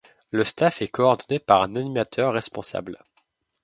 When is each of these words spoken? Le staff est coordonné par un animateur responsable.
Le 0.31 0.43
staff 0.43 0.81
est 0.81 0.87
coordonné 0.87 1.37
par 1.37 1.61
un 1.61 1.75
animateur 1.75 2.33
responsable. 2.33 3.03